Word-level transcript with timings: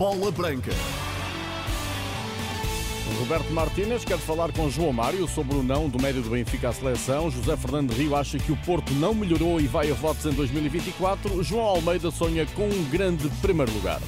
Bola 0.00 0.30
Branca. 0.30 0.72
Roberto 3.18 3.52
Martínez 3.52 4.02
quer 4.02 4.16
falar 4.16 4.50
com 4.50 4.70
João 4.70 4.94
Mário 4.94 5.28
sobre 5.28 5.54
o 5.54 5.62
não 5.62 5.90
do 5.90 6.00
médio 6.00 6.22
do 6.22 6.30
Benfica 6.30 6.70
à 6.70 6.72
seleção. 6.72 7.30
José 7.30 7.54
Fernando 7.54 7.92
Rio 7.92 8.16
acha 8.16 8.38
que 8.38 8.50
o 8.50 8.56
Porto 8.56 8.94
não 8.94 9.12
melhorou 9.12 9.60
e 9.60 9.66
vai 9.66 9.90
a 9.90 9.94
votos 9.94 10.24
em 10.24 10.30
2024. 10.30 11.42
João 11.42 11.66
Almeida 11.66 12.10
sonha 12.10 12.46
com 12.46 12.66
um 12.66 12.84
grande 12.84 13.28
primeiro 13.42 13.70
lugar. 13.74 14.00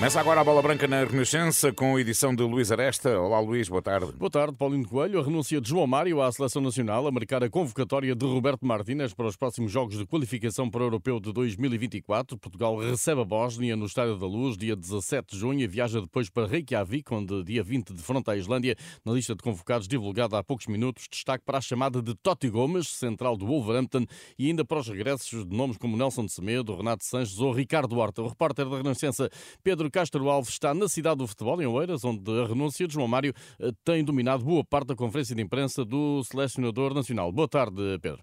Começa 0.00 0.18
agora 0.18 0.40
a 0.40 0.44
Bola 0.44 0.62
Branca 0.62 0.88
na 0.88 1.04
Renascença 1.04 1.74
com 1.74 1.94
a 1.94 2.00
edição 2.00 2.34
de 2.34 2.42
Luís 2.42 2.72
Aresta. 2.72 3.20
Olá 3.20 3.38
Luís, 3.38 3.68
boa 3.68 3.82
tarde. 3.82 4.10
Boa 4.12 4.30
tarde, 4.30 4.56
Paulinho 4.56 4.88
Coelho. 4.88 5.20
A 5.20 5.22
renúncia 5.22 5.60
de 5.60 5.68
João 5.68 5.86
Mário 5.86 6.22
à 6.22 6.32
Seleção 6.32 6.62
Nacional 6.62 7.06
a 7.06 7.10
marcar 7.10 7.44
a 7.44 7.50
convocatória 7.50 8.14
de 8.14 8.24
Roberto 8.24 8.64
Martínez 8.64 9.12
para 9.12 9.26
os 9.26 9.36
próximos 9.36 9.70
Jogos 9.70 9.98
de 9.98 10.06
Qualificação 10.06 10.70
para 10.70 10.80
o 10.80 10.84
Europeu 10.84 11.20
de 11.20 11.30
2024. 11.34 12.38
Portugal 12.38 12.78
recebe 12.78 13.20
a 13.20 13.24
Bósnia 13.26 13.76
no 13.76 13.84
Estádio 13.84 14.16
da 14.16 14.26
Luz, 14.26 14.56
dia 14.56 14.74
17 14.74 15.34
de 15.34 15.38
junho, 15.38 15.60
e 15.60 15.66
viaja 15.66 16.00
depois 16.00 16.30
para 16.30 16.46
Reykjavik, 16.46 17.12
onde 17.12 17.44
dia 17.44 17.62
20 17.62 17.92
defronta 17.92 18.32
a 18.32 18.38
Islândia. 18.38 18.76
Na 19.04 19.12
lista 19.12 19.34
de 19.34 19.42
convocados 19.42 19.86
divulgada 19.86 20.38
há 20.38 20.42
poucos 20.42 20.66
minutos, 20.66 21.08
destaque 21.10 21.44
para 21.44 21.58
a 21.58 21.60
chamada 21.60 22.00
de 22.00 22.14
Totti 22.14 22.48
Gomes, 22.48 22.88
central 22.88 23.36
do 23.36 23.44
Wolverhampton, 23.44 24.06
e 24.38 24.46
ainda 24.46 24.64
para 24.64 24.78
os 24.78 24.88
regressos 24.88 25.46
de 25.46 25.54
nomes 25.54 25.76
como 25.76 25.94
Nelson 25.94 26.24
de 26.24 26.32
Semedo, 26.32 26.74
Renato 26.74 27.04
Sanches 27.04 27.38
ou 27.38 27.52
Ricardo 27.52 27.98
Horta. 27.98 28.22
O 28.22 28.28
repórter 28.28 28.66
da 28.66 28.78
Renascença, 28.78 29.28
Pedro 29.62 29.89
Castro 29.90 30.28
Alves 30.30 30.50
está 30.50 30.72
na 30.72 30.88
cidade 30.88 31.18
do 31.18 31.26
futebol, 31.26 31.60
em 31.60 31.66
Oeiras, 31.66 32.04
onde 32.04 32.30
a 32.40 32.46
renúncia 32.46 32.86
de 32.86 32.94
João 32.94 33.08
Mário 33.08 33.34
eh, 33.58 33.70
tem 33.84 34.04
dominado 34.04 34.44
boa 34.44 34.64
parte 34.64 34.88
da 34.88 34.96
conferência 34.96 35.34
de 35.34 35.42
imprensa 35.42 35.84
do 35.84 36.22
selecionador 36.24 36.94
nacional. 36.94 37.32
Boa 37.32 37.48
tarde, 37.48 37.98
Pedro. 38.00 38.22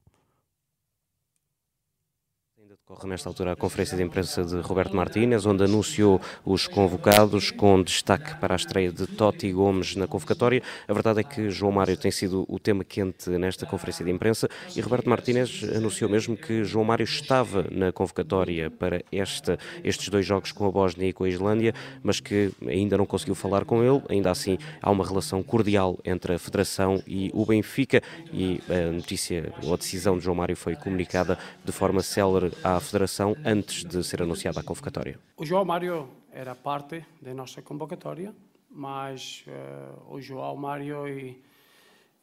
Corre 2.87 3.09
nesta 3.09 3.27
altura 3.27 3.51
a 3.51 3.55
conferência 3.57 3.97
de 3.97 4.03
imprensa 4.03 4.45
de 4.45 4.61
Roberto 4.61 4.95
Martínez, 4.95 5.45
onde 5.45 5.61
anunciou 5.61 6.21
os 6.45 6.67
convocados, 6.67 7.51
com 7.51 7.83
destaque 7.83 8.39
para 8.39 8.53
a 8.53 8.55
estreia 8.55 8.93
de 8.93 9.05
Totti 9.05 9.51
Gomes 9.51 9.97
na 9.97 10.07
convocatória. 10.07 10.63
A 10.87 10.93
verdade 10.93 11.19
é 11.19 11.23
que 11.23 11.49
João 11.49 11.73
Mário 11.73 11.97
tem 11.97 12.11
sido 12.11 12.45
o 12.47 12.57
tema 12.57 12.85
quente 12.85 13.29
nesta 13.31 13.65
conferência 13.65 14.05
de 14.05 14.11
imprensa 14.11 14.47
e 14.73 14.79
Roberto 14.79 15.09
Martínez 15.09 15.65
anunciou 15.75 16.09
mesmo 16.09 16.37
que 16.37 16.63
João 16.63 16.85
Mário 16.85 17.03
estava 17.03 17.65
na 17.69 17.91
convocatória 17.91 18.71
para 18.71 19.03
esta, 19.11 19.59
estes 19.83 20.07
dois 20.07 20.25
jogos 20.25 20.53
com 20.53 20.65
a 20.65 20.71
Bósnia 20.71 21.09
e 21.09 21.13
com 21.13 21.25
a 21.25 21.29
Islândia, 21.29 21.73
mas 22.01 22.21
que 22.21 22.53
ainda 22.65 22.97
não 22.97 23.05
conseguiu 23.05 23.35
falar 23.35 23.65
com 23.65 23.83
ele. 23.83 24.01
Ainda 24.07 24.31
assim, 24.31 24.57
há 24.81 24.89
uma 24.89 25.05
relação 25.05 25.43
cordial 25.43 25.99
entre 26.05 26.35
a 26.35 26.39
Federação 26.39 27.03
e 27.05 27.29
o 27.33 27.45
Benfica 27.45 28.01
e 28.31 28.61
a 28.69 28.93
notícia, 28.93 29.51
ou 29.61 29.73
a 29.73 29.77
decisão 29.77 30.17
de 30.17 30.23
João 30.23 30.35
Mário 30.35 30.55
foi 30.55 30.77
comunicada 30.77 31.37
de 31.65 31.71
forma 31.73 32.01
célere 32.01 32.53
à 32.63 32.76
à 32.77 32.79
Federação 32.79 33.35
antes 33.43 33.83
de 33.83 34.03
ser 34.03 34.21
anunciada 34.21 34.59
a 34.59 34.63
convocatória? 34.63 35.19
O 35.35 35.43
João 35.43 35.65
Mário 35.65 36.07
era 36.31 36.53
parte 36.53 37.03
da 37.19 37.33
nossa 37.33 37.61
convocatória, 37.61 38.33
mas 38.69 39.43
uh, 39.47 40.13
o 40.13 40.21
João 40.21 40.55
Mário 40.55 41.07
e, 41.07 41.43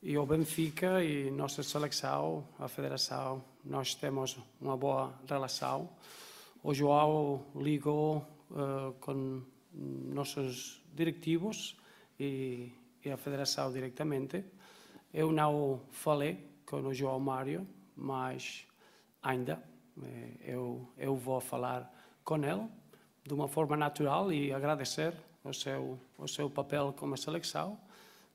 e 0.00 0.16
o 0.16 0.24
Benfica 0.24 1.02
e 1.02 1.30
nossa 1.30 1.62
seleção, 1.62 2.46
a 2.58 2.69
Federação, 2.69 3.42
nós 3.64 3.94
temos 3.94 4.38
uma 4.61 4.77
boa 4.77 5.12
relação. 5.28 5.91
O 6.62 6.72
João 6.72 7.44
ligou 7.56 8.18
uh, 8.50 8.92
com 9.00 9.42
nossos 9.72 10.80
diretivos 10.94 11.77
e, 12.18 12.72
e 13.05 13.11
a 13.11 13.16
Federação 13.16 13.72
diretamente. 13.72 14.44
Eu 15.12 15.33
não 15.33 15.80
falei 15.91 16.48
com 16.64 16.80
o 16.83 16.94
João 16.94 17.18
Mário, 17.18 17.66
mas 17.96 18.64
ainda 19.20 19.73
eu, 20.41 20.89
eu 20.98 21.17
vou 21.17 21.41
falar 21.41 21.92
com 22.25 22.37
ele 22.37 22.69
de 23.25 23.33
uma 23.33 23.48
forma 23.48 23.77
natural 23.77 24.33
e 24.33 24.53
agradecer 24.53 25.14
o 25.42 25.53
seu, 25.53 25.98
o 26.19 26.27
seu 26.27 26.51
papel 26.51 26.92
como 26.97 27.17
seleção, 27.17 27.78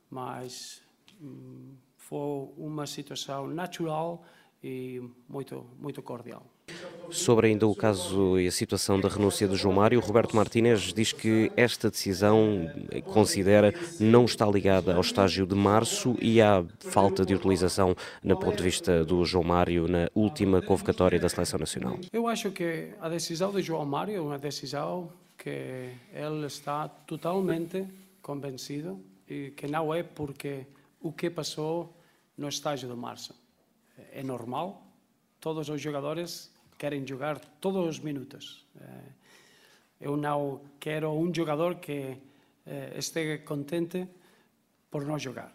mas 0.09 0.81
hum, 1.21 1.75
foi 1.97 2.49
uma 2.57 2.87
situação 2.87 3.47
natural 3.47 4.23
e 4.63 5.01
muito, 5.27 5.65
muito 5.79 6.01
cordial. 6.01 6.43
Sobre 7.11 7.47
ainda 7.47 7.67
o 7.67 7.75
caso 7.75 8.39
e 8.39 8.47
a 8.47 8.51
situação 8.51 8.99
da 8.99 9.09
renúncia 9.09 9.47
de 9.47 9.55
João 9.55 9.75
Mário, 9.75 9.99
Roberto 9.99 10.35
Martínez 10.35 10.93
diz 10.93 11.11
que 11.11 11.51
esta 11.55 11.89
decisão 11.89 12.69
considera 13.05 13.73
não 13.99 14.25
está 14.25 14.45
ligada 14.45 14.93
ao 14.93 15.01
estágio 15.01 15.45
de 15.45 15.55
março 15.55 16.15
e 16.21 16.41
à 16.41 16.63
falta 16.79 17.25
de 17.25 17.33
utilização, 17.33 17.95
no 18.23 18.37
ponto 18.37 18.57
de 18.57 18.63
vista 18.63 19.03
do 19.03 19.25
João 19.25 19.43
Mário, 19.43 19.87
na 19.87 20.09
última 20.13 20.61
convocatória 20.61 21.19
da 21.19 21.29
Seleção 21.29 21.59
Nacional. 21.59 21.99
Eu 22.11 22.27
acho 22.27 22.51
que 22.51 22.89
a 22.99 23.09
decisão 23.09 23.51
de 23.51 23.61
João 23.61 23.85
Mário 23.85 24.15
é 24.15 24.21
uma 24.21 24.37
decisão 24.37 25.11
que 25.37 25.89
ele 26.13 26.45
está 26.45 26.87
totalmente 26.87 27.87
convencido 28.21 28.99
e 29.27 29.51
que 29.51 29.67
não 29.67 29.93
é 29.93 30.03
porque 30.03 30.65
o 31.01 31.11
que 31.11 31.29
passou 31.29 31.95
no 32.37 32.49
estágio 32.49 32.89
de 32.89 32.95
março. 32.95 33.33
É 34.11 34.23
normal, 34.23 34.83
todos 35.39 35.69
os 35.69 35.81
jogadores 35.81 36.51
querem 36.79 37.05
jogar 37.05 37.39
todos 37.59 37.85
os 37.85 37.99
minutos. 37.99 38.65
Eh, 38.79 39.11
eu 39.99 40.15
não 40.15 40.61
quero 40.79 41.11
um 41.11 41.31
jogador 41.33 41.75
que 41.75 42.17
eh, 42.65 42.95
esteja 42.97 43.43
contente 43.43 44.07
por 44.89 45.03
não 45.05 45.19
jogar. 45.19 45.51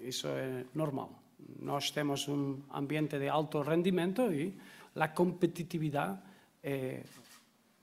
Isso 0.00 0.26
é 0.28 0.64
normal. 0.74 1.22
Nós 1.60 1.90
temos 1.90 2.26
um 2.28 2.62
ambiente 2.72 3.18
de 3.18 3.28
alto 3.28 3.60
rendimento 3.60 4.32
e 4.32 4.56
a 4.96 5.08
competitividade 5.08 6.18
é 6.62 7.02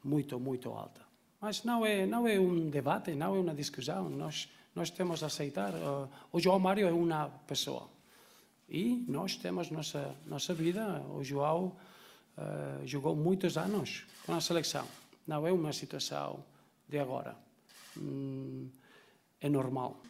muito, 0.04 0.40
muito 0.40 0.72
alta. 0.72 1.02
Mas 1.40 1.64
não 1.64 1.86
é, 1.86 2.06
não 2.06 2.28
é 2.28 2.40
um 2.40 2.70
debate, 2.70 3.14
não 3.14 3.36
é 3.36 3.40
uma 3.40 3.54
discussão. 3.54 4.10
Nós, 4.10 4.50
nós 4.74 4.90
temos 4.90 5.24
a 5.24 5.28
aceitar. 5.28 5.74
Uh, 5.74 6.10
o 6.34 6.40
João 6.40 6.60
Mário 6.60 6.88
é 6.88 6.92
uma 6.92 7.30
pessoa. 7.48 7.88
E 8.68 9.06
nós 9.08 9.38
temos 9.38 9.70
nossa, 9.70 10.16
nossa 10.26 10.54
vida. 10.54 11.02
O 11.16 11.24
João 11.24 11.76
uh, 12.40 12.88
jogou 12.88 13.16
muitos 13.16 13.58
anos 13.58 14.06
com 14.26 14.34
a 14.34 14.42
seleção. 14.42 14.86
Não 15.28 15.46
é 15.46 15.52
uma 15.52 15.74
situação 15.74 16.44
de 16.88 16.98
agora. 16.98 17.36
Hum, 17.98 18.70
é 19.40 19.50
normal. 19.50 20.02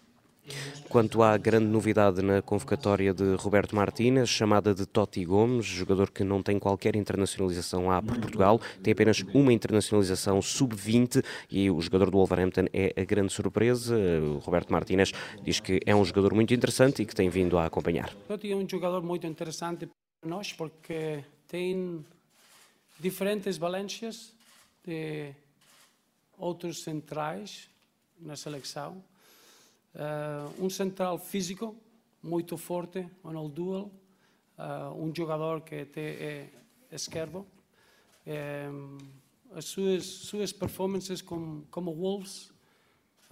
Quanto 0.88 1.22
à 1.22 1.38
grande 1.38 1.68
novidade 1.68 2.22
na 2.24 2.42
convocatória 2.42 3.14
de 3.14 3.36
Roberto 3.36 3.76
Martínez, 3.76 4.30
chamada 4.30 4.74
de 4.74 4.86
Totti 4.86 5.24
Gomes, 5.24 5.66
jogador 5.66 6.10
que 6.10 6.24
não 6.24 6.42
tem 6.42 6.58
qualquer 6.58 6.96
internacionalização 6.96 7.92
A 7.92 8.02
por 8.02 8.18
Portugal, 8.20 8.60
tem 8.82 8.94
apenas 8.94 9.24
uma 9.34 9.54
internacionalização 9.54 10.42
sub-20 10.42 11.24
e 11.52 11.70
o 11.70 11.80
jogador 11.80 12.10
do 12.10 12.18
Wolverhampton 12.18 12.66
é 12.74 12.94
a 13.00 13.04
grande 13.04 13.32
surpresa. 13.32 13.96
O 13.96 14.40
Roberto 14.40 14.72
Martínez 14.72 15.12
diz 15.44 15.60
que 15.60 15.80
é 15.86 15.96
um 15.96 16.04
jogador 16.04 16.34
muito 16.34 16.54
interessante 16.54 17.04
e 17.04 17.06
que 17.06 17.14
tem 17.14 17.30
vindo 17.30 17.58
a 17.58 17.66
acompanhar. 17.66 18.12
Totti 18.28 18.52
é 18.52 18.56
um 18.56 18.68
jogador 18.68 19.04
muito 19.04 19.28
interessante 19.28 19.86
para 19.86 20.30
nós 20.30 20.52
porque 20.52 21.24
tem 21.48 22.04
diferentes 23.00 23.58
valências 23.58 24.34
de 24.84 25.34
outros 26.38 26.84
centrais 26.84 27.70
na 28.20 28.36
seleção. 28.36 29.04
Uh, 29.96 30.66
um 30.66 30.70
central 30.70 31.18
físico 31.18 31.76
muito 32.22 32.58
forte, 32.58 33.10
no 33.24 33.48
dual, 33.48 33.92
uh, 34.58 34.94
um 35.02 35.14
jogador 35.16 35.62
que 35.62 35.88
é 35.96 36.50
esquerdo. 36.92 37.46
Um, 38.28 38.98
as 39.52 39.66
suas, 39.66 40.06
suas 40.06 40.54
performances 40.54 41.22
como, 41.22 41.66
como 41.72 41.94
Wolves 41.94 42.52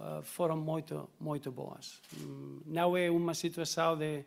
uh, 0.00 0.22
foram 0.22 0.56
muito, 0.56 1.08
muito 1.20 1.52
boas. 1.52 2.00
Um, 2.18 2.60
não 2.66 2.96
é 2.96 3.10
uma 3.10 3.34
situação 3.34 3.96
de 3.96 4.24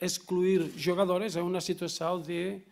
excluir 0.00 0.70
jogadores, 0.76 1.36
é 1.36 1.42
uma 1.42 1.60
situação 1.60 2.22
de 2.22 2.62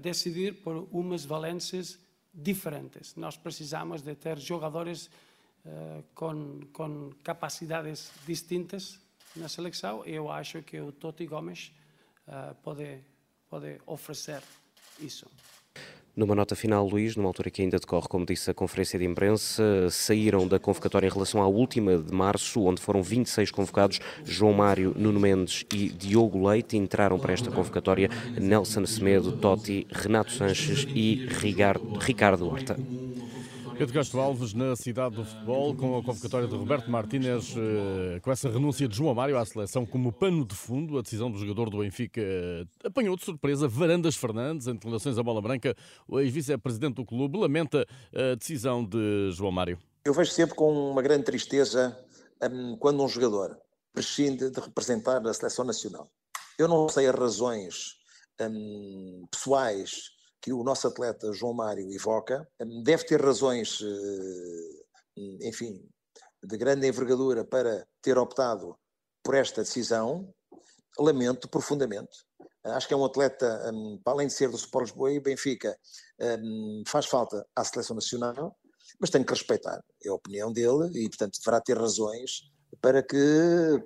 decidir 0.00 0.62
por 0.62 0.88
umas 0.90 1.24
valências 1.24 1.98
diferentes. 2.32 3.14
Nós 3.16 3.36
precisamos 3.36 4.02
de 4.02 4.14
ter 4.14 4.38
jogadores 4.38 5.06
uh, 5.64 6.02
com, 6.14 6.60
com 6.72 7.10
capacidades 7.22 8.10
distintas 8.26 8.98
na 9.36 9.48
seleção 9.48 10.04
eu 10.04 10.30
acho 10.30 10.62
que 10.62 10.80
o 10.80 10.90
Totti 10.90 11.26
Gomes 11.26 11.72
uh, 12.26 12.54
pode, 12.62 13.00
pode 13.48 13.78
oferecer 13.86 14.42
isso. 14.98 15.26
Numa 16.16 16.34
nota 16.34 16.56
final, 16.56 16.88
Luís, 16.88 17.14
numa 17.14 17.28
altura 17.28 17.50
que 17.50 17.60
ainda 17.60 17.78
decorre, 17.78 18.08
como 18.08 18.24
disse, 18.24 18.50
a 18.50 18.54
conferência 18.54 18.98
de 18.98 19.04
imprensa, 19.04 19.62
saíram 19.90 20.48
da 20.48 20.58
convocatória 20.58 21.06
em 21.06 21.10
relação 21.10 21.42
à 21.42 21.46
última 21.46 21.98
de 21.98 22.10
março, 22.10 22.62
onde 22.62 22.80
foram 22.80 23.02
26 23.02 23.50
convocados, 23.50 24.00
João 24.24 24.54
Mário, 24.54 24.94
Nuno 24.96 25.20
Mendes 25.20 25.66
e 25.74 25.90
Diogo 25.90 26.48
Leite. 26.48 26.74
Entraram 26.74 27.18
para 27.18 27.34
esta 27.34 27.50
convocatória 27.50 28.08
Nelson 28.40 28.86
Semedo, 28.86 29.32
Totti, 29.32 29.86
Renato 29.92 30.32
Sanches 30.32 30.86
e 30.88 31.28
Ricardo 32.00 32.46
Horta. 32.48 32.78
Pedro 33.78 33.92
Castro 33.92 34.20
Alves 34.20 34.54
na 34.54 34.74
cidade 34.74 35.16
do 35.16 35.24
futebol 35.24 35.76
com 35.76 35.98
a 35.98 36.02
convocatória 36.02 36.48
de 36.48 36.56
Roberto 36.56 36.90
Martínez, 36.90 37.54
eh, 37.54 38.18
com 38.20 38.32
essa 38.32 38.48
renúncia 38.48 38.88
de 38.88 38.96
João 38.96 39.14
Mário 39.14 39.36
à 39.36 39.44
seleção 39.44 39.84
como 39.84 40.10
pano 40.10 40.46
de 40.46 40.54
fundo. 40.54 40.96
A 40.96 41.02
decisão 41.02 41.30
do 41.30 41.38
jogador 41.38 41.68
do 41.68 41.80
Benfica 41.80 42.18
eh, 42.18 42.64
apanhou 42.82 43.14
de 43.16 43.24
surpresa 43.24 43.68
Varandas 43.68 44.16
Fernandes 44.16 44.66
em 44.66 44.72
declarações 44.72 45.18
à 45.18 45.22
bola 45.22 45.42
branca, 45.42 45.76
o 46.08 46.18
ex-vice-presidente 46.18 46.94
do 46.94 47.04
clube, 47.04 47.36
lamenta 47.36 47.86
a 48.14 48.34
decisão 48.34 48.82
de 48.82 49.30
João 49.32 49.52
Mário. 49.52 49.78
Eu 50.06 50.14
vejo 50.14 50.30
sempre 50.30 50.56
com 50.56 50.72
uma 50.90 51.02
grande 51.02 51.24
tristeza 51.24 51.94
um, 52.50 52.78
quando 52.78 53.02
um 53.02 53.08
jogador 53.08 53.58
prescinde 53.92 54.50
de 54.50 54.58
representar 54.58 55.26
a 55.26 55.34
seleção 55.34 55.66
nacional. 55.66 56.08
Eu 56.58 56.66
não 56.66 56.88
sei 56.88 57.06
as 57.08 57.14
razões 57.14 57.96
um, 58.40 59.26
pessoais 59.30 60.15
que 60.40 60.52
o 60.52 60.62
nosso 60.62 60.86
atleta 60.86 61.32
João 61.32 61.52
Mário 61.52 61.90
evoca. 61.92 62.48
Um, 62.60 62.82
deve 62.82 63.04
ter 63.04 63.20
razões, 63.20 63.80
uh, 63.80 64.86
enfim, 65.42 65.82
de 66.42 66.56
grande 66.56 66.86
envergadura 66.86 67.44
para 67.44 67.86
ter 68.02 68.18
optado 68.18 68.76
por 69.22 69.34
esta 69.34 69.62
decisão. 69.62 70.32
Lamento 70.98 71.48
profundamente. 71.48 72.24
Acho 72.64 72.88
que 72.88 72.94
é 72.94 72.96
um 72.96 73.04
atleta, 73.04 73.70
um, 73.72 73.98
para 74.02 74.14
além 74.14 74.26
de 74.26 74.32
ser 74.32 74.48
do 74.48 74.56
Sport 74.56 74.86
Lisboa 74.88 75.12
e 75.12 75.20
Benfica, 75.20 75.78
faz 76.86 77.06
falta 77.06 77.46
à 77.54 77.62
seleção 77.62 77.94
nacional, 77.94 78.56
mas 78.98 79.10
tenho 79.10 79.24
que 79.24 79.32
respeitar. 79.32 79.80
É 80.02 80.08
a 80.08 80.14
opinião 80.14 80.52
dele 80.52 80.90
e, 80.94 81.08
portanto, 81.08 81.38
deverá 81.38 81.60
ter 81.60 81.78
razões 81.78 82.50
para 82.80 83.02
que, 83.02 83.16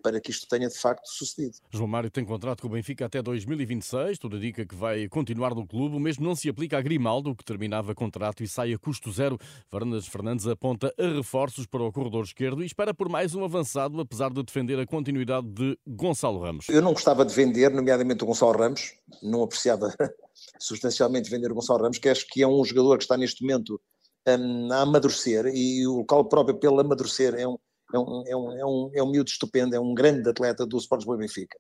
para 0.03 0.21
que 0.21 0.31
isto 0.31 0.47
tenha 0.49 0.69
de 0.69 0.79
facto 0.79 1.07
sucedido. 1.07 1.57
João 1.71 1.89
Mário 1.89 2.11
tem 2.11 2.25
contrato 2.25 2.63
com 2.63 2.69
o 2.69 2.71
Benfica 2.71 3.07
até 3.07 3.23
2026, 3.23 4.19
tudo 4.19 4.37
indica 4.37 4.67
que 4.67 4.75
vai 4.75 5.09
continuar 5.09 5.55
no 5.55 5.67
clube, 5.67 5.97
o 5.97 6.01
mesmo 6.01 6.25
não 6.25 6.35
se 6.35 6.49
aplica 6.49 6.79
a 6.79 6.83
Grimaldo, 6.83 7.35
que 7.35 7.45
terminava 7.45 7.95
contrato 7.95 8.43
e 8.43 8.49
sai 8.49 8.73
a 8.73 8.79
custo 8.79 9.11
zero. 9.13 9.39
Fernandes 9.71 10.09
Fernandes 10.09 10.47
aponta 10.47 10.93
a 10.99 11.07
reforços 11.15 11.67
para 11.67 11.83
o 11.83 11.93
corredor 11.93 12.25
esquerdo 12.25 12.63
e 12.63 12.67
espera 12.67 12.93
por 12.93 13.09
mais 13.09 13.35
um 13.35 13.45
avançado, 13.45 14.01
apesar 14.01 14.31
de 14.31 14.43
defender 14.43 14.79
a 14.79 14.87
continuidade 14.87 15.47
de 15.49 15.79
Gonçalo 15.87 16.41
Ramos. 16.41 16.69
Eu 16.69 16.83
não 16.83 16.93
gostava 16.93 17.25
de 17.25 17.35
vender, 17.35 17.71
nomeadamente 17.71 18.25
o 18.25 18.27
Gonçalo 18.27 18.59
Ramos, 18.59 18.95
não 19.23 19.43
apreciava 19.43 19.95
substancialmente 20.59 21.31
vender 21.31 21.51
o 21.51 21.55
Gonçalo 21.55 21.83
Ramos, 21.83 21.99
que 21.99 22.09
acho 22.09 22.27
que 22.27 22.43
é 22.43 22.47
um 22.47 22.65
jogador 22.65 22.99
que 22.99 23.05
está 23.05 23.17
neste 23.17 23.43
momento 23.43 23.81
um, 24.27 24.73
a 24.73 24.83
amadurecer 24.83 25.47
e 25.47 25.87
o 25.87 25.99
local 25.99 26.25
próprio 26.25 26.59
pelo 26.59 26.81
amadurecer 26.81 27.35
é 27.35 27.47
um 27.47 27.57
é 27.93 27.99
um, 27.99 28.25
é 28.27 28.37
um, 28.37 28.59
é 28.59 28.67
um, 28.67 28.91
é 28.95 29.03
um 29.03 29.11
miúdo 29.11 29.31
estupendo, 29.31 29.75
é 29.75 29.81
um 29.81 29.95
grande 29.95 30.29
atleta 30.29 30.67
do 30.67 30.79
Sport 30.79 31.01
Lisboa 31.01 31.19
Benfica. 31.19 31.59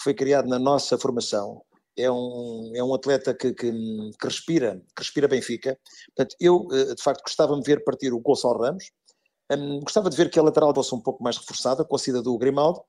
Foi 0.00 0.14
criado 0.14 0.48
na 0.48 0.58
nossa 0.58 0.98
formação, 0.98 1.62
é 1.96 2.10
um, 2.10 2.72
é 2.74 2.82
um 2.82 2.94
atleta 2.94 3.34
que, 3.34 3.52
que, 3.52 3.70
que, 3.70 4.26
respira, 4.26 4.82
que 4.94 5.02
respira 5.02 5.28
Benfica. 5.28 5.78
Portanto, 6.14 6.36
eu 6.40 6.68
eh, 6.72 6.94
de 6.94 7.02
facto 7.02 7.22
gostava 7.22 7.54
de 7.58 7.62
ver 7.62 7.84
partir 7.84 8.12
o 8.12 8.20
Gonçalo 8.20 8.60
Ramos, 8.60 8.90
um, 9.52 9.80
gostava 9.80 10.10
de 10.10 10.16
ver 10.16 10.30
que 10.30 10.38
a 10.38 10.42
lateral 10.42 10.74
fosse 10.74 10.94
um 10.94 11.00
pouco 11.00 11.22
mais 11.22 11.36
reforçada, 11.36 11.84
com 11.84 11.96
a 11.96 11.98
saída 11.98 12.22
do 12.22 12.36
Grimaldo, 12.38 12.80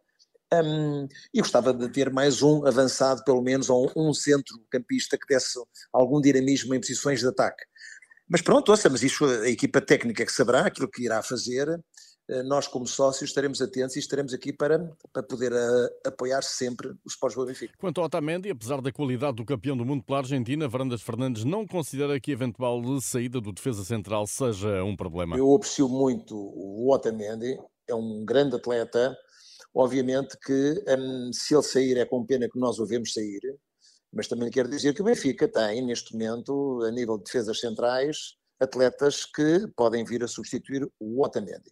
um, 0.54 1.08
e 1.34 1.40
gostava 1.40 1.74
de 1.74 1.90
ter 1.90 2.12
mais 2.12 2.42
um 2.42 2.66
avançado, 2.66 3.24
pelo 3.24 3.42
menos, 3.42 3.70
ou 3.70 3.92
um 3.96 4.14
centro-campista 4.14 5.18
que 5.18 5.28
desse 5.28 5.60
algum 5.92 6.22
dinamismo 6.22 6.74
em 6.74 6.80
posições 6.80 7.20
de 7.20 7.28
ataque. 7.28 7.64
Mas 8.28 8.42
pronto, 8.42 8.70
ouça, 8.70 8.90
mas 8.90 9.04
isso 9.04 9.26
a 9.26 9.50
equipa 9.50 9.82
técnica 9.82 10.26
que 10.26 10.32
saberá 10.32 10.66
aquilo 10.66 10.90
que 10.90 11.04
irá 11.04 11.22
fazer, 11.22 11.68
nós, 12.44 12.68
como 12.68 12.88
sócios, 12.88 13.30
estaremos 13.30 13.62
atentos 13.62 13.96
e 13.96 14.00
estaremos 14.00 14.34
aqui 14.34 14.52
para, 14.52 14.92
para 15.14 15.22
poder 15.22 15.54
a, 15.54 15.58
eh, 15.58 16.08
apoiar 16.08 16.42
sempre 16.42 16.94
os 17.06 17.16
Boa 17.36 17.46
Benfica. 17.46 17.74
Quanto 17.78 18.00
ao 18.00 18.08
Otamendi, 18.08 18.50
apesar 18.50 18.82
da 18.82 18.92
qualidade 18.92 19.38
do 19.38 19.46
campeão 19.46 19.78
do 19.78 19.86
mundo 19.86 20.04
pela 20.04 20.20
Argentina, 20.20 20.68
Varandas 20.68 21.02
Fernandes 21.02 21.44
não 21.44 21.68
considera 21.68 22.20
que 22.20 22.32
a 22.32 22.34
eventual 22.34 22.82
saída 23.00 23.40
do 23.40 23.52
defesa 23.52 23.84
central 23.84 24.26
seja 24.26 24.84
um 24.84 24.96
problema. 24.96 25.38
Eu 25.38 25.54
aprecio 25.54 25.88
muito 25.88 26.36
o 26.36 26.92
Otamendi, 26.92 27.60
é 27.88 27.94
um 27.94 28.26
grande 28.26 28.56
atleta. 28.56 29.16
Obviamente 29.74 30.38
que 30.44 30.84
um, 30.98 31.32
se 31.34 31.54
ele 31.54 31.64
sair 31.64 31.98
é 31.98 32.06
com 32.06 32.26
pena 32.26 32.50
que 32.50 32.58
nós 32.58 32.80
o 32.80 32.86
vemos 32.88 33.14
sair, 33.14 33.42
mas 34.12 34.28
também 34.28 34.50
quero 34.50 34.70
dizer 34.70 34.94
que 34.94 35.02
o 35.02 35.06
Benfica 35.06 35.48
tem, 35.48 35.86
neste 35.86 36.14
momento, 36.14 36.82
a 36.84 36.92
nível 36.92 37.18
de 37.18 37.26
defesas 37.26 37.60
centrais, 37.60 38.36
atletas 38.60 39.26
que 39.26 39.68
podem 39.76 40.06
vir 40.06 40.24
a 40.24 40.28
substituir 40.28 40.90
o 41.00 41.24
Otamendi. 41.24 41.72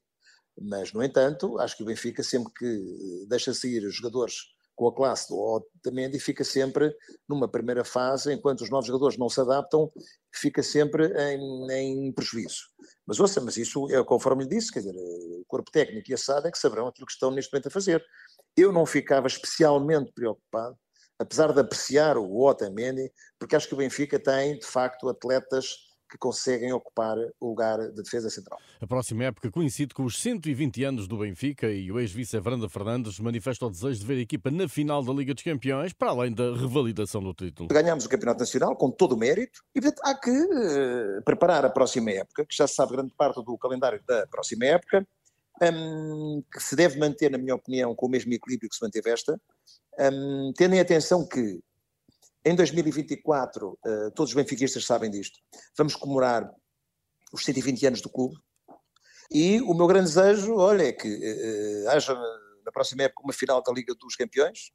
Mas, 0.59 0.93
no 0.93 1.03
entanto, 1.03 1.59
acho 1.59 1.77
que 1.77 1.83
o 1.83 1.85
Benfica, 1.85 2.23
sempre 2.23 2.53
que 2.53 3.25
deixa 3.27 3.53
sair 3.53 3.81
jogadores 3.89 4.35
com 4.75 4.87
a 4.87 4.95
classe 4.95 5.29
do 5.29 5.37
Otamendi, 5.37 6.19
fica 6.19 6.43
sempre 6.43 6.95
numa 7.27 7.47
primeira 7.47 7.83
fase, 7.83 8.33
enquanto 8.33 8.61
os 8.61 8.69
novos 8.69 8.87
jogadores 8.87 9.17
não 9.17 9.29
se 9.29 9.39
adaptam, 9.39 9.91
fica 10.33 10.63
sempre 10.63 11.11
em, 11.15 11.71
em 11.71 12.11
prejuízo. 12.11 12.69
Mas 13.05 13.19
ouça, 13.19 13.39
mas 13.41 13.57
isso 13.57 13.89
é 13.91 14.03
conforme 14.03 14.43
lhe 14.43 14.49
disse, 14.49 14.71
quer 14.71 14.79
dizer, 14.79 14.95
o 14.95 15.43
corpo 15.47 15.69
técnico 15.71 16.09
e 16.09 16.13
a 16.13 16.17
SAD 16.17 16.47
é 16.47 16.51
que 16.51 16.57
saberão 16.57 16.87
aquilo 16.87 17.05
que 17.05 17.13
estão 17.13 17.31
neste 17.31 17.51
momento 17.51 17.67
a 17.67 17.71
fazer. 17.71 18.03
Eu 18.57 18.71
não 18.71 18.85
ficava 18.85 19.27
especialmente 19.27 20.11
preocupado, 20.13 20.77
apesar 21.19 21.53
de 21.53 21.59
apreciar 21.59 22.17
o 22.17 22.41
Otamendi, 22.41 23.11
porque 23.37 23.55
acho 23.55 23.67
que 23.67 23.73
o 23.73 23.77
Benfica 23.77 24.19
tem, 24.19 24.57
de 24.57 24.65
facto, 24.65 25.07
atletas 25.07 25.92
que 26.13 26.17
conseguem 26.19 26.71
ocupar 26.71 27.17
o 27.39 27.47
lugar 27.47 27.79
de 27.79 28.03
defesa 28.03 28.29
central. 28.29 28.59
A 28.79 28.85
próxima 28.85 29.23
época 29.23 29.49
coincide 29.49 29.95
com 29.95 30.03
os 30.03 30.21
120 30.21 30.83
anos 30.83 31.07
do 31.07 31.17
Benfica 31.17 31.71
e 31.71 31.91
o 31.91 31.99
ex-vice 31.99 32.39
Veranda 32.39 32.69
Fernandes 32.69 33.19
manifesta 33.19 33.65
o 33.65 33.69
desejo 33.71 33.99
de 33.99 34.05
ver 34.05 34.17
a 34.19 34.21
equipa 34.21 34.51
na 34.51 34.69
final 34.69 35.03
da 35.03 35.11
Liga 35.11 35.33
dos 35.33 35.43
Campeões, 35.43 35.91
para 35.91 36.11
além 36.11 36.31
da 36.31 36.55
revalidação 36.55 37.19
do 37.23 37.33
título. 37.33 37.69
Ganhamos 37.69 38.05
o 38.05 38.09
Campeonato 38.09 38.41
Nacional 38.41 38.75
com 38.75 38.91
todo 38.91 39.13
o 39.13 39.17
mérito 39.17 39.63
e 39.73 39.81
portanto, 39.81 40.01
há 40.05 40.13
que 40.13 40.29
uh, 40.29 41.23
preparar 41.25 41.65
a 41.65 41.69
próxima 41.69 42.11
época, 42.11 42.45
que 42.45 42.55
já 42.55 42.67
se 42.67 42.75
sabe 42.75 42.91
grande 42.91 43.11
parte 43.17 43.43
do 43.43 43.57
calendário 43.57 43.99
da 44.07 44.27
próxima 44.27 44.65
época, 44.65 45.07
um, 45.63 46.43
que 46.53 46.59
se 46.61 46.75
deve 46.75 46.99
manter, 46.99 47.31
na 47.31 47.39
minha 47.39 47.55
opinião, 47.55 47.95
com 47.95 48.05
o 48.05 48.09
mesmo 48.09 48.31
equilíbrio 48.31 48.69
que 48.69 48.75
se 48.75 48.83
manteve 48.83 49.09
esta, 49.09 49.39
um, 49.99 50.53
tendo 50.55 50.75
em 50.75 50.79
atenção 50.79 51.27
que 51.27 51.59
em 52.45 52.55
2024, 52.55 53.79
eh, 53.85 54.09
todos 54.15 54.31
os 54.31 54.35
benfiquistas 54.35 54.85
sabem 54.85 55.09
disto, 55.09 55.39
vamos 55.77 55.95
comemorar 55.95 56.49
os 57.31 57.43
120 57.43 57.85
anos 57.87 58.01
do 58.01 58.09
clube. 58.09 58.35
E 59.31 59.61
o 59.61 59.73
meu 59.73 59.87
grande 59.87 60.07
desejo, 60.07 60.55
olha, 60.57 60.83
é 60.83 60.91
que 60.91 61.07
uh, 61.07 61.89
haja 61.89 62.13
na 62.65 62.71
próxima 62.71 63.03
época 63.03 63.23
uma 63.23 63.33
final 63.33 63.63
da 63.63 63.71
Liga 63.71 63.95
dos 63.95 64.15
Campeões, 64.15 64.71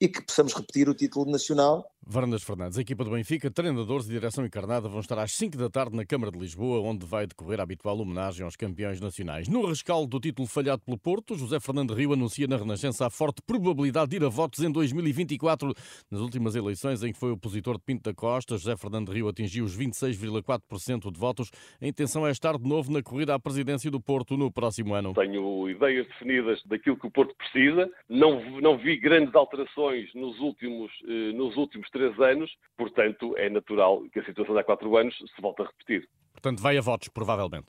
e 0.00 0.08
que 0.08 0.20
possamos 0.20 0.52
repetir 0.52 0.88
o 0.88 0.94
título 0.94 1.30
nacional. 1.30 1.88
Varandas 2.04 2.42
Fernandes, 2.42 2.76
a 2.76 2.80
equipa 2.80 3.04
do 3.04 3.12
Benfica, 3.12 3.48
treinadores 3.48 4.06
e 4.06 4.10
direção 4.10 4.44
encarnada 4.44 4.88
vão 4.88 4.98
estar 4.98 5.18
às 5.20 5.32
5 5.32 5.56
da 5.56 5.70
tarde 5.70 5.96
na 5.96 6.04
Câmara 6.04 6.32
de 6.32 6.38
Lisboa, 6.38 6.80
onde 6.80 7.06
vai 7.06 7.28
decorrer 7.28 7.60
a 7.60 7.62
habitual 7.62 7.96
homenagem 7.98 8.44
aos 8.44 8.56
campeões 8.56 9.00
nacionais. 9.00 9.48
No 9.48 9.64
rescaldo 9.64 10.08
do 10.08 10.18
título 10.18 10.48
falhado 10.48 10.82
pelo 10.82 10.98
Porto, 10.98 11.36
José 11.36 11.60
Fernando 11.60 11.94
Rio 11.94 12.12
anuncia 12.12 12.48
na 12.48 12.56
Renascença 12.56 13.06
a 13.06 13.10
forte 13.10 13.40
probabilidade 13.46 14.10
de 14.10 14.16
ir 14.16 14.24
a 14.24 14.28
votos 14.28 14.64
em 14.64 14.70
2024. 14.70 15.72
Nas 16.10 16.20
últimas 16.20 16.56
eleições 16.56 17.04
em 17.04 17.12
que 17.12 17.18
foi 17.18 17.30
opositor 17.30 17.76
de 17.76 17.84
Pinto 17.84 18.10
da 18.10 18.14
Costa, 18.14 18.58
José 18.58 18.76
Fernando 18.76 19.12
Rio 19.12 19.28
atingiu 19.28 19.64
os 19.64 19.78
26,4% 19.78 21.12
de 21.12 21.20
votos. 21.20 21.50
A 21.80 21.86
intenção 21.86 22.26
é 22.26 22.32
estar 22.32 22.58
de 22.58 22.68
novo 22.68 22.92
na 22.92 23.00
corrida 23.00 23.32
à 23.32 23.38
presidência 23.38 23.90
do 23.92 24.00
Porto 24.00 24.36
no 24.36 24.50
próximo 24.50 24.92
ano. 24.94 25.14
Tenho 25.14 25.70
ideias 25.70 26.06
definidas 26.08 26.60
daquilo 26.66 26.96
que 26.96 27.06
o 27.06 27.10
Porto 27.10 27.34
precisa. 27.36 27.88
Não, 28.08 28.60
não 28.60 28.76
vi 28.76 28.96
grandes 28.96 29.34
alterações 29.36 30.12
nos 30.14 30.38
últimos, 30.40 30.90
eh, 31.08 31.32
nos 31.32 31.56
últimos 31.56 31.91
três 31.92 32.18
anos, 32.18 32.50
portanto, 32.76 33.36
é 33.36 33.48
natural 33.48 34.02
que 34.12 34.18
a 34.18 34.24
situação 34.24 34.54
de 34.54 34.60
há 34.60 34.64
quatro 34.64 34.96
anos 34.96 35.16
se 35.16 35.40
volte 35.40 35.62
a 35.62 35.66
repetir. 35.66 36.08
Portanto, 36.32 36.60
vai 36.60 36.76
a 36.76 36.80
votos, 36.80 37.08
provavelmente. 37.08 37.66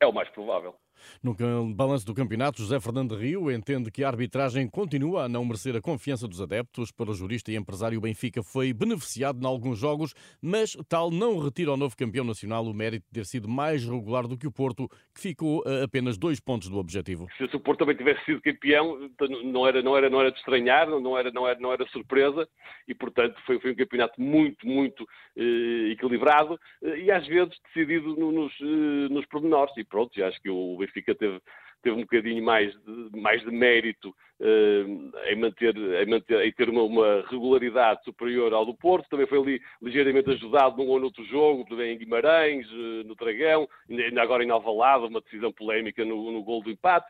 É 0.00 0.06
o 0.06 0.12
mais 0.12 0.28
provável. 0.30 0.74
No 1.22 1.34
balanço 1.74 2.06
do 2.06 2.14
campeonato, 2.14 2.60
José 2.60 2.80
Fernando 2.80 3.16
Rio 3.16 3.50
entende 3.50 3.90
que 3.90 4.04
a 4.04 4.08
arbitragem 4.08 4.68
continua 4.68 5.24
a 5.24 5.28
não 5.28 5.44
merecer 5.44 5.76
a 5.76 5.80
confiança 5.80 6.28
dos 6.28 6.40
adeptos. 6.40 6.90
Para 6.90 7.10
o 7.10 7.14
jurista 7.14 7.50
e 7.50 7.56
empresário, 7.56 8.00
Benfica 8.00 8.42
foi 8.42 8.72
beneficiado 8.72 9.40
em 9.42 9.46
alguns 9.46 9.78
jogos, 9.78 10.14
mas 10.40 10.76
tal 10.88 11.10
não 11.10 11.38
retira 11.38 11.70
ao 11.70 11.76
novo 11.76 11.96
campeão 11.96 12.24
nacional 12.24 12.64
o 12.64 12.74
mérito 12.74 13.06
de 13.06 13.20
ter 13.20 13.26
sido 13.26 13.48
mais 13.48 13.84
regular 13.84 14.26
do 14.26 14.36
que 14.36 14.46
o 14.46 14.52
Porto, 14.52 14.88
que 15.14 15.20
ficou 15.20 15.62
a 15.66 15.84
apenas 15.84 16.16
dois 16.16 16.40
pontos 16.40 16.68
do 16.68 16.78
objetivo. 16.78 17.26
Se 17.36 17.44
o 17.44 17.60
Porto 17.60 17.80
também 17.80 17.96
tivesse 17.96 18.24
sido 18.24 18.40
campeão, 18.40 19.10
não 19.44 19.66
era, 19.66 19.82
não 19.82 19.96
era, 19.96 20.10
não 20.10 20.20
era 20.20 20.30
de 20.30 20.38
estranhar, 20.38 20.88
não 20.88 21.18
era, 21.18 21.30
não 21.30 21.46
era, 21.46 21.60
não 21.60 21.72
era 21.72 21.86
surpresa 21.88 22.48
e, 22.86 22.94
portanto, 22.94 23.40
foi, 23.46 23.58
foi 23.60 23.72
um 23.72 23.76
campeonato 23.76 24.20
muito, 24.20 24.66
muito 24.66 25.06
eh, 25.36 25.92
equilibrado 25.92 26.58
eh, 26.82 26.98
e 26.98 27.10
às 27.10 27.26
vezes 27.26 27.54
decidido 27.66 28.14
nos, 28.16 28.52
eh, 28.60 29.08
nos 29.10 29.26
pormenores. 29.26 29.76
E 29.76 29.84
pronto, 29.84 30.22
acho 30.22 30.40
que 30.40 30.50
o 30.50 30.76
Benfica 30.78 30.93
teve, 31.02 31.40
teve 31.82 31.96
um 31.96 32.00
bocadinho 32.00 32.42
mais 32.42 32.72
de, 32.72 33.20
mais 33.20 33.42
de 33.42 33.50
mérito 33.50 34.14
uh, 34.40 35.28
em, 35.28 35.36
manter, 35.36 35.76
em, 35.76 36.06
manter, 36.06 36.46
em 36.46 36.52
ter 36.52 36.68
uma, 36.68 36.82
uma, 36.82 37.24
regularidade 37.28 38.02
superior 38.04 38.52
ao 38.52 38.64
do 38.64 38.74
Porto. 38.74 39.08
Também 39.08 39.26
foi 39.26 39.38
ali 39.38 39.62
ligeiramente 39.82 40.30
ajudado 40.30 40.76
num 40.76 40.88
ou 40.88 41.00
noutro 41.00 41.24
jogo, 41.26 41.64
também 41.66 41.94
em 41.94 41.98
Guimarães, 41.98 42.66
uh, 42.70 43.04
no 43.04 43.14
Dragão, 43.14 43.68
ainda 43.88 44.22
agora 44.22 44.44
em 44.44 44.50
Alvalade, 44.50 45.06
uma 45.06 45.20
decisão 45.20 45.52
polémica 45.52 46.04
no, 46.04 46.32
no 46.32 46.42
gol 46.42 46.62
do 46.62 46.70
empate. 46.70 47.06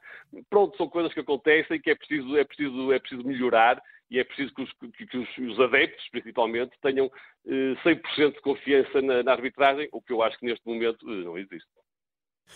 Pronto, 0.50 0.76
são 0.76 0.88
coisas 0.88 1.12
que 1.12 1.20
acontecem 1.20 1.80
que 1.80 1.90
é 1.90 1.94
preciso, 1.94 2.36
é 2.36 2.44
preciso, 2.44 2.92
é 2.92 2.98
preciso 2.98 3.26
melhorar 3.26 3.80
e 4.10 4.18
é 4.18 4.24
preciso 4.24 4.54
que 4.54 4.62
os, 4.62 4.72
que, 4.72 5.42
os 5.42 5.60
adeptos, 5.60 6.08
principalmente, 6.10 6.72
tenham 6.82 7.10
eh, 7.46 7.74
100% 7.82 8.34
de 8.34 8.40
confiança 8.42 9.00
na, 9.02 9.22
na, 9.22 9.32
arbitragem, 9.32 9.88
o 9.92 10.00
que 10.00 10.12
eu 10.12 10.22
acho 10.22 10.38
que 10.38 10.46
neste 10.46 10.66
momento 10.66 11.10
eh, 11.10 11.24
não 11.24 11.38
existe. 11.38 11.68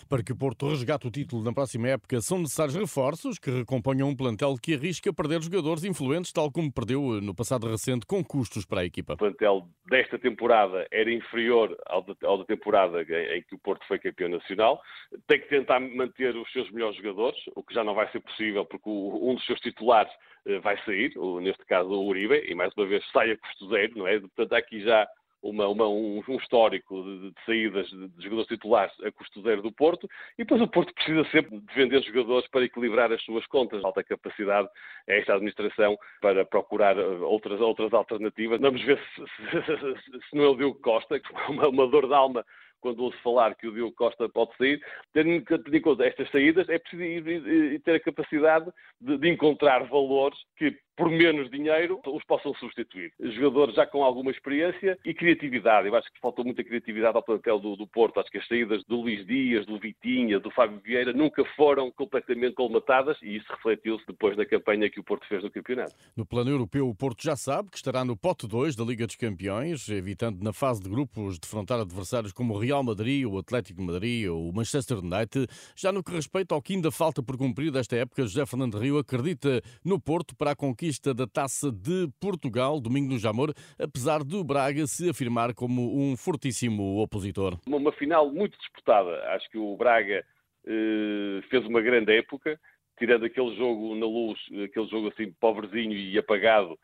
Para 0.08 0.22
que 0.22 0.32
o 0.32 0.36
Porto 0.36 0.68
resgate 0.68 1.06
o 1.06 1.10
título 1.10 1.42
na 1.42 1.52
próxima 1.52 1.88
época, 1.88 2.20
são 2.20 2.38
necessários 2.38 2.76
reforços 2.76 3.38
que 3.38 3.50
recomponham 3.50 4.08
um 4.08 4.16
plantel 4.16 4.54
que 4.60 4.74
arrisca 4.74 5.12
perder 5.12 5.42
jogadores 5.42 5.84
influentes, 5.84 6.32
tal 6.32 6.50
como 6.50 6.72
perdeu 6.72 7.20
no 7.20 7.34
passado 7.34 7.68
recente, 7.68 8.06
com 8.06 8.24
custos 8.24 8.64
para 8.64 8.82
a 8.82 8.84
equipa. 8.84 9.14
O 9.14 9.16
plantel 9.16 9.68
desta 9.88 10.18
temporada 10.18 10.86
era 10.90 11.12
inferior 11.12 11.76
ao 11.86 12.02
da, 12.02 12.44
temporada 12.44 13.02
em 13.02 13.42
que 13.42 13.54
o 13.54 13.58
Porto 13.58 13.86
foi 13.86 13.98
campeão 13.98 14.28
nacional. 14.28 14.80
Tem 15.26 15.40
que 15.40 15.48
tentar 15.48 15.80
manter 15.80 16.36
os 16.36 16.50
seus 16.52 16.70
melhores 16.70 16.96
jogadores, 16.96 17.38
o 17.54 17.62
que 17.62 17.74
já 17.74 17.82
não 17.82 17.94
vai 17.94 18.10
ser 18.10 18.20
possível 18.20 18.64
porque 18.64 18.88
um 18.88 19.34
dos 19.34 19.44
seus 19.44 19.60
titulares 19.60 20.12
eh, 20.46 20.58
vai 20.60 20.82
sair, 20.84 21.12
neste 21.40 21.64
caso 21.66 21.88
o 21.88 22.06
Uribe, 22.06 22.44
e 22.48 22.54
mais 22.54 22.72
uma 22.76 22.86
vez 22.86 23.04
sai 23.12 23.32
a 23.32 23.38
custo 23.38 23.68
zero, 23.68 23.98
não 23.98 24.06
é? 24.06 24.18
Portanto, 24.18 24.52
aqui 24.54 24.80
já 24.82 25.06
uma, 25.42 25.68
uma, 25.68 25.88
um, 25.88 26.22
um, 26.28 26.36
histórico 26.36 27.02
de, 27.02 27.30
de 27.30 27.44
saídas 27.44 27.86
de, 27.88 28.08
de, 28.08 28.22
jogadores 28.24 28.48
titulares 28.48 28.92
a 29.04 29.12
custo 29.12 29.42
zero 29.42 29.62
do 29.62 29.72
Porto, 29.72 30.08
e 30.38 30.42
depois 30.42 30.60
o 30.60 30.68
Porto 30.68 30.92
precisa 30.94 31.24
sempre 31.30 31.58
de 31.58 31.74
vender 31.74 32.02
jogadores 32.02 32.48
para 32.48 32.64
equilibrar 32.64 33.12
as 33.12 33.22
suas 33.22 33.46
contas. 33.46 33.84
Alta 33.84 34.02
capacidade 34.02 34.68
é 35.06 35.20
esta 35.20 35.34
administração 35.34 35.96
para 36.20 36.44
procurar 36.44 36.98
eh, 36.98 37.02
outras, 37.02 37.60
outras 37.60 37.92
alternativas. 37.92 38.60
Vamos 38.60 38.82
ver 38.82 38.98
se, 39.14 39.22
se, 39.22 39.62
se, 39.66 40.28
se 40.28 40.36
não 40.36 40.44
é 40.44 40.48
o 40.48 40.56
Diogo 40.56 40.80
Costa, 40.80 41.20
que 41.20 41.32
é 41.34 41.46
uma, 41.48 41.68
uma 41.68 41.86
dor 41.86 42.06
de 42.06 42.14
alma 42.14 42.44
quando 42.80 43.02
ouço 43.02 43.18
falar 43.22 43.54
que 43.54 43.66
o 43.66 43.72
Diogo 43.72 43.94
Costa 43.94 44.28
pode 44.28 44.56
sair, 44.56 44.80
tendo 45.12 45.30
em 45.30 45.80
conta 45.80 46.06
estas 46.06 46.30
saídas, 46.30 46.68
é 46.68 46.78
preciso 46.78 47.02
ir, 47.02 47.26
ir, 47.26 47.46
ir 47.46 47.80
ter 47.80 47.96
a 47.96 48.00
capacidade 48.00 48.70
de, 49.00 49.18
de 49.18 49.28
encontrar 49.28 49.84
valores 49.88 50.38
que 50.56 50.76
por 50.98 51.08
menos 51.08 51.48
dinheiro, 51.48 52.00
os 52.04 52.24
possam 52.24 52.52
substituir. 52.54 53.12
Jogadores 53.20 53.76
já 53.76 53.86
com 53.86 54.02
alguma 54.02 54.32
experiência 54.32 54.98
e 55.04 55.14
criatividade. 55.14 55.86
Eu 55.86 55.94
acho 55.94 56.12
que 56.12 56.18
faltou 56.20 56.44
muita 56.44 56.64
criatividade 56.64 57.16
ao 57.16 57.22
plantel 57.22 57.60
do, 57.60 57.76
do 57.76 57.86
Porto. 57.86 58.18
Acho 58.18 58.28
que 58.28 58.38
as 58.38 58.48
saídas 58.48 58.82
do 58.84 59.02
Luís 59.02 59.24
Dias, 59.24 59.64
do 59.64 59.78
Vitinha, 59.78 60.40
do 60.40 60.50
Fábio 60.50 60.80
Vieira 60.80 61.12
nunca 61.12 61.44
foram 61.54 61.92
completamente 61.92 62.54
colmatadas 62.54 63.16
e 63.22 63.36
isso 63.36 63.46
refletiu-se 63.48 64.04
depois 64.08 64.36
na 64.36 64.44
campanha 64.44 64.90
que 64.90 64.98
o 64.98 65.04
Porto 65.04 65.24
fez 65.28 65.44
no 65.44 65.50
campeonato. 65.52 65.94
No 66.16 66.26
plano 66.26 66.50
europeu, 66.50 66.88
o 66.88 66.94
Porto 66.94 67.22
já 67.22 67.36
sabe 67.36 67.70
que 67.70 67.76
estará 67.76 68.04
no 68.04 68.16
pote 68.16 68.48
2 68.48 68.74
da 68.74 68.82
Liga 68.82 69.06
dos 69.06 69.14
Campeões, 69.14 69.88
evitando 69.88 70.42
na 70.42 70.52
fase 70.52 70.82
de 70.82 70.90
grupos 70.90 71.38
defrontar 71.38 71.78
adversários 71.78 72.32
como 72.32 72.54
o 72.54 72.58
Real 72.58 72.82
Madrid, 72.82 73.24
o 73.24 73.38
Atlético 73.38 73.80
Madrid 73.80 74.28
ou 74.28 74.48
o 74.48 74.52
Manchester 74.52 74.98
United. 74.98 75.46
Já 75.76 75.92
no 75.92 76.02
que 76.02 76.10
respeita 76.10 76.56
ao 76.56 76.60
que 76.60 76.74
ainda 76.74 76.90
falta 76.90 77.22
por 77.22 77.38
cumprir 77.38 77.70
desta 77.70 77.94
época, 77.94 78.22
José 78.22 78.44
Fernando 78.44 78.78
Rio 78.78 78.98
acredita 78.98 79.62
no 79.84 80.00
Porto 80.00 80.34
para 80.34 80.50
a 80.50 80.56
conquista 80.56 80.87
conquista 80.88 81.12
da 81.12 81.26
Taça 81.26 81.70
de 81.70 82.08
Portugal, 82.18 82.80
domingo 82.80 83.12
no 83.12 83.18
Jamor, 83.18 83.52
apesar 83.78 84.24
do 84.24 84.42
Braga 84.42 84.86
se 84.86 85.10
afirmar 85.10 85.54
como 85.54 86.00
um 86.00 86.16
fortíssimo 86.16 87.02
opositor. 87.02 87.58
Uma 87.66 87.92
final 87.92 88.32
muito 88.32 88.56
disputada. 88.58 89.22
Acho 89.34 89.50
que 89.50 89.58
o 89.58 89.76
Braga 89.76 90.24
eh, 90.66 91.40
fez 91.50 91.66
uma 91.66 91.82
grande 91.82 92.16
época, 92.16 92.58
tirando 92.98 93.26
aquele 93.26 93.54
jogo 93.56 93.94
na 93.96 94.06
luz, 94.06 94.38
aquele 94.64 94.88
jogo 94.88 95.08
assim 95.08 95.30
pobrezinho 95.38 95.92
e 95.92 96.18
apagado 96.18 96.78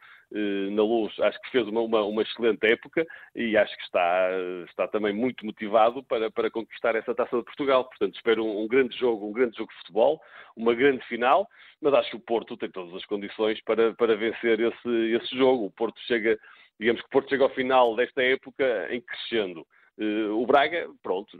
na 0.72 0.82
luz, 0.82 1.18
acho 1.20 1.40
que 1.42 1.50
fez 1.50 1.66
uma, 1.68 1.80
uma, 1.80 2.02
uma, 2.02 2.22
excelente 2.22 2.66
época 2.66 3.06
e 3.34 3.56
acho 3.56 3.76
que 3.76 3.84
está, 3.84 4.30
está 4.68 4.88
também 4.88 5.12
muito 5.12 5.46
motivado 5.46 6.02
para, 6.02 6.30
para 6.30 6.50
conquistar 6.50 6.96
essa 6.96 7.14
taça 7.14 7.36
de 7.36 7.44
Portugal. 7.44 7.84
Portanto, 7.84 8.16
espero 8.16 8.44
um, 8.44 8.64
um 8.64 8.68
grande 8.68 8.98
jogo, 8.98 9.28
um 9.28 9.32
grande 9.32 9.56
jogo 9.56 9.70
de 9.70 9.78
futebol, 9.78 10.20
uma 10.56 10.74
grande 10.74 11.04
final 11.06 11.48
mas 11.84 11.92
acho 11.92 12.10
que 12.10 12.16
o 12.16 12.20
Porto 12.20 12.56
tem 12.56 12.70
todas 12.70 12.94
as 12.94 13.04
condições 13.04 13.60
para, 13.62 13.92
para 13.94 14.16
vencer 14.16 14.58
esse, 14.58 14.88
esse 14.88 15.36
jogo. 15.36 15.66
O 15.66 15.70
Porto 15.70 16.00
chega, 16.06 16.38
digamos 16.80 17.02
que 17.02 17.06
o 17.06 17.10
Porto 17.10 17.28
chega 17.28 17.44
ao 17.44 17.54
final 17.54 17.94
desta 17.94 18.22
época 18.22 18.88
em 18.90 19.02
crescendo. 19.02 19.66
Uh, 19.96 20.42
o 20.42 20.44
Braga, 20.44 20.88
pronto, 21.02 21.38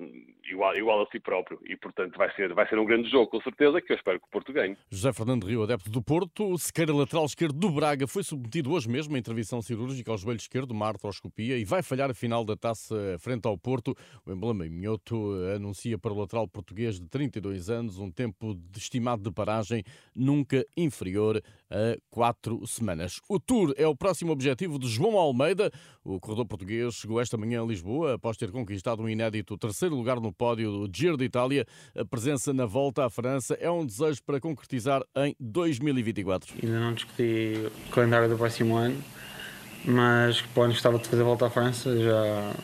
igual, 0.49 0.77
igual 0.77 1.03
a 1.03 1.07
si 1.11 1.19
próprio. 1.19 1.59
E, 1.65 1.77
portanto, 1.77 2.17
vai 2.17 2.33
ser, 2.37 2.55
vai 2.55 2.69
ser 2.69 2.79
um 2.79 2.85
grande 2.85 3.11
jogo, 3.11 3.27
com 3.27 3.41
certeza, 3.41 3.81
que 3.81 3.93
eu 3.93 3.97
espero 3.97 4.21
que 4.21 4.27
o 4.27 4.31
Porto 4.31 4.53
ganhe. 4.53 4.77
José 4.91 5.13
Fernando 5.13 5.45
Rio, 5.45 5.65
adepto 5.65 5.91
do 5.91 6.01
Porto, 6.01 6.57
sequeira 6.59 6.95
lateral 6.95 7.25
esquerdo 7.25 7.59
do 7.59 7.71
Braga, 7.71 8.07
foi 8.07 8.23
submetido 8.23 8.73
hoje 8.73 8.89
mesmo 8.89 9.17
a 9.17 9.19
intervenção 9.19 9.61
cirúrgica 9.61 10.13
ao 10.13 10.19
joelho 10.19 10.39
esquerdo, 10.39 10.71
uma 10.71 10.87
artroscopia, 10.87 11.59
e 11.59 11.65
vai 11.65 11.83
falhar 11.83 12.11
a 12.11 12.15
final 12.15 12.45
da 12.45 12.57
taça 12.57 12.95
frente 13.19 13.47
ao 13.47 13.59
Porto. 13.59 13.95
O 14.25 14.33
emblema 14.33 14.65
Minhoto 14.65 15.35
anuncia 15.57 15.99
para 15.99 16.13
o 16.13 16.19
lateral 16.19 16.47
português 16.47 17.01
de 17.01 17.09
32 17.09 17.69
anos 17.71 17.99
um 17.99 18.11
tempo 18.11 18.57
estimado 18.77 19.23
de 19.23 19.33
paragem 19.33 19.83
nunca 20.15 20.65
inferior 20.77 21.43
a 21.71 21.99
quatro 22.09 22.65
semanas. 22.67 23.21
O 23.29 23.41
Tour 23.41 23.75
é 23.77 23.87
o 23.87 23.97
próximo 23.97 24.31
objetivo 24.31 24.79
de 24.79 24.87
João 24.87 25.19
Almeida. 25.19 25.73
O 26.05 26.21
corredor 26.21 26.47
português 26.47 26.95
chegou 26.95 27.21
esta 27.21 27.37
manhã 27.37 27.63
a 27.63 27.67
Lisboa 27.67 28.15
após 28.15 28.37
ter 28.37 28.44
conquistado 28.51 29.03
um 29.03 29.09
inédito 29.09 29.57
terceiro 29.57 29.95
lugar 29.95 30.21
no 30.21 30.33
pódio 30.33 30.87
do 30.87 30.91
Giro 30.97 31.17
de 31.17 31.25
Itália. 31.25 31.67
A 31.97 32.05
presença 32.05 32.53
na 32.53 32.67
volta 32.67 33.05
à 33.05 33.11
França 33.11 33.55
é 33.61 33.71
um 33.71 33.85
desejo 33.85 34.23
para 34.25 34.41
concretizar 34.41 35.03
em 35.17 35.35
2024. 35.39 36.55
Ainda 36.63 36.81
não 36.81 36.95
discuti 36.95 37.55
o 37.87 37.91
calendário 37.91 38.29
do 38.29 38.37
próximo 38.37 38.77
ano, 38.77 38.97
mas 39.85 40.41
quando 40.55 40.73
gostava 40.73 40.99
de 40.99 41.09
fazer 41.09 41.23
a 41.23 41.25
volta 41.25 41.47
à 41.47 41.51
França 41.51 41.97
já, 41.99 42.55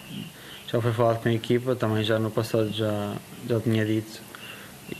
já 0.66 0.80
foi 0.80 0.92
falado 0.92 1.22
com 1.22 1.28
a 1.28 1.32
equipa, 1.32 1.74
também 1.74 2.02
já 2.04 2.18
no 2.18 2.30
passado 2.30 2.70
já, 2.72 3.14
já 3.48 3.60
tinha 3.60 3.84
dito 3.84 4.29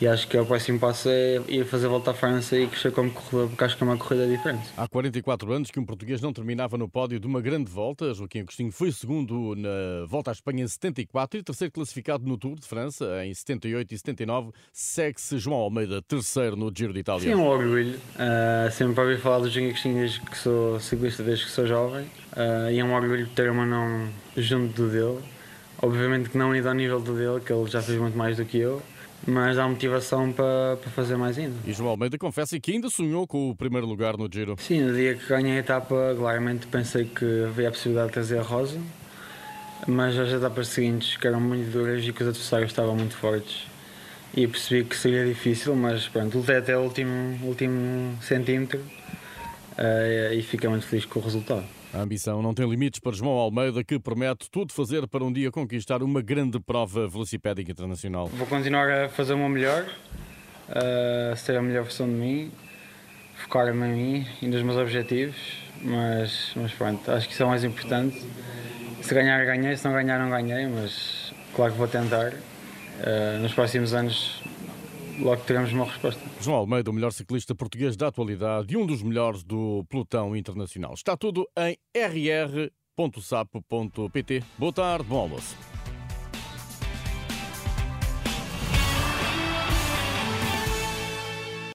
e 0.01 0.07
acho 0.07 0.29
que 0.29 0.37
o 0.37 0.45
próximo 0.45 0.79
passo 0.79 1.09
é 1.09 1.41
ir 1.49 1.65
fazer 1.65 1.87
a 1.87 1.89
volta 1.89 2.11
à 2.11 2.15
França 2.15 2.59
e 2.59 2.67
crescer 2.67 2.93
como 2.93 3.11
corredor, 3.11 3.49
porque 3.49 3.65
acho 3.65 3.77
que 3.77 3.83
é 3.83 3.87
uma 3.87 3.97
corrida 3.97 4.27
diferente. 4.27 4.69
Há 4.77 4.87
44 4.89 5.53
anos 5.53 5.71
que 5.71 5.81
um 5.81 5.85
português 5.85 6.21
não 6.21 6.33
terminava 6.33 6.77
no 6.77 6.89
pódio 6.89 7.19
de 7.19 7.27
uma 7.27 7.41
grande 7.41 7.71
volta. 7.71 8.13
Joaquim 8.15 8.41
Agostinho 8.41 8.73
foi 8.73 8.93
segundo 8.93 9.55
na 9.57 10.07
volta 10.07 10.31
à 10.31 10.33
Espanha 10.33 10.65
em 10.65 10.69
74 10.69 11.41
e 11.41 11.43
terceiro 11.43 11.73
classificado 11.73 12.27
no 12.27 12.37
Tour 12.37 12.57
de 12.59 12.67
França 12.67 13.25
em 13.25 13.33
78 13.33 13.95
e 13.95 13.99
79. 13.99 14.53
Segue-se 14.73 15.39
João 15.39 15.59
Almeida, 15.59 16.03
terceiro 16.03 16.57
no 16.57 16.73
Giro 16.75 16.93
de 16.93 17.01
Itália. 17.01 17.23
Sim, 17.23 17.33
é 17.33 17.37
um 17.37 17.47
orgulho. 17.47 17.97
Uh, 17.97 18.71
sempre 18.71 19.01
ouvi 19.01 19.17
falar 19.17 19.39
do 19.39 19.49
Joaquim 19.49 19.69
Agostinho 19.69 19.95
desde 19.97 20.21
que 20.21 20.39
sou 20.39 20.81
ciclista, 20.81 21.23
desde 21.23 21.45
que 21.47 21.51
sou 21.51 21.67
jovem. 21.67 22.05
Uh, 22.33 22.71
e 22.71 22.79
é 22.79 22.85
um 22.85 22.95
orgulho 22.95 23.27
ter 23.29 23.51
uma 23.51 23.67
não 23.67 24.09
junto 24.37 24.83
do 24.83 24.89
dele. 24.91 25.19
Obviamente 25.83 26.29
que 26.29 26.37
não 26.37 26.53
ainda 26.53 26.69
ao 26.69 26.75
nível 26.75 27.01
do 27.01 27.15
dele, 27.17 27.41
que 27.41 27.53
ele 27.53 27.69
já 27.71 27.81
fez 27.81 27.99
muito 27.99 28.17
mais 28.17 28.37
do 28.37 28.45
que 28.45 28.59
eu 28.59 28.83
mas 29.31 29.57
dá 29.57 29.67
motivação 29.67 30.33
para, 30.33 30.77
para 30.77 30.91
fazer 30.91 31.17
mais 31.17 31.39
ainda. 31.39 31.55
E 31.65 31.73
João 31.73 31.91
Almeida 31.91 32.19
confessa 32.19 32.59
que 32.59 32.73
ainda 32.73 32.91
sonhou 32.91 33.27
com 33.27 33.51
o 33.51 33.55
primeiro 33.55 33.87
lugar 33.87 34.17
no 34.17 34.29
Giro. 34.33 34.57
Sim, 34.59 34.83
no 34.83 34.95
dia 34.95 35.15
que 35.15 35.27
ganhei 35.27 35.57
a 35.57 35.61
etapa, 35.61 36.15
claramente 36.17 36.67
pensei 36.67 37.05
que 37.05 37.45
havia 37.45 37.69
a 37.69 37.71
possibilidade 37.71 38.09
de 38.09 38.15
trazer 38.15 38.39
a 38.39 38.43
Rosa, 38.43 38.81
mas 39.87 40.19
as 40.19 40.31
etapas 40.31 40.69
seguintes, 40.69 41.17
que 41.17 41.27
eram 41.27 41.41
muito 41.41 41.71
duras 41.71 42.05
e 42.05 42.13
que 42.13 42.23
os 42.23 42.29
adversários 42.29 42.71
estavam 42.71 42.97
muito 42.97 43.17
fortes, 43.17 43.67
e 44.35 44.47
percebi 44.47 44.85
que 44.85 44.97
seria 44.97 45.25
difícil, 45.25 45.75
mas 45.75 46.07
pronto, 46.09 46.39
lutei 46.39 46.57
até 46.57 46.77
o 46.77 46.83
último, 46.83 47.39
último 47.45 48.17
centímetro 48.23 48.79
uh, 48.79 50.33
e 50.33 50.43
fiquei 50.43 50.69
muito 50.69 50.87
feliz 50.87 51.05
com 51.05 51.19
o 51.19 51.23
resultado. 51.23 51.80
A 51.93 51.99
ambição 51.99 52.41
não 52.41 52.55
tem 52.55 52.69
limites 52.69 53.01
para 53.01 53.13
João 53.13 53.33
Almeida, 53.33 53.83
que 53.83 53.99
promete 53.99 54.49
tudo 54.49 54.73
fazer 54.73 55.09
para 55.09 55.25
um 55.25 55.33
dia 55.33 55.51
conquistar 55.51 56.05
uma 56.05 56.23
grande 56.23 56.61
prova 56.61 57.09
velocipédica 57.09 57.73
internacional. 57.73 58.29
Vou 58.29 58.47
continuar 58.47 58.89
a 58.89 59.09
fazer 59.09 59.35
o 59.35 59.39
meu 59.39 59.49
melhor, 59.49 59.87
a 60.69 61.35
ser 61.35 61.57
a 61.57 61.63
melhor 61.63 61.83
versão 61.83 62.07
de 62.07 62.15
mim, 62.15 62.53
focar-me 63.35 63.87
em 63.89 63.93
mim 63.93 64.27
e 64.41 64.47
nos 64.47 64.63
meus 64.63 64.77
objetivos, 64.77 65.37
mas, 65.83 66.53
mas 66.55 66.73
pronto, 66.73 67.11
acho 67.11 67.27
que 67.27 67.35
isso 67.35 67.43
é 67.43 67.47
o 67.47 67.49
mais 67.49 67.65
importante. 67.65 68.25
Se 69.03 69.13
ganhar, 69.13 69.45
ganhei, 69.45 69.77
se 69.77 69.85
não 69.85 69.93
ganhar, 69.93 70.21
não 70.21 70.31
ganhei, 70.31 70.69
mas 70.69 71.35
claro 71.57 71.73
que 71.73 71.79
vou 71.79 71.89
tentar. 71.89 72.33
Uh, 72.33 73.41
nos 73.41 73.55
próximos 73.55 73.95
anos 73.95 74.43
logo 75.21 75.43
teremos 75.43 75.73
uma 75.73 75.85
resposta. 75.85 76.21
João 76.41 76.57
Almeida, 76.59 76.91
o 76.91 76.95
melhor 76.95 77.13
ciclista 77.13 77.55
português 77.55 77.97
da 77.97 78.09
atualidade 78.09 78.75
e 78.75 78.77
um 78.77 78.85
dos 78.87 79.03
melhores 79.03 79.43
do 79.43 79.85
pelotão 79.89 80.37
internacional. 80.37 80.95
Está 80.95 81.17
tudo 81.17 81.49
em 81.57 81.77
rr.sapo.pt. 81.97 83.13
Boa 84.59 84.73
tarde, 84.73 85.05
bom 85.05 85.19
almoço. 85.21 85.57